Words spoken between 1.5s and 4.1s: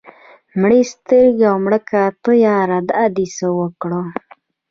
او مړه کاته ياره دا دې څه اوکړه